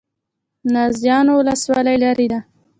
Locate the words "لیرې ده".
2.01-2.39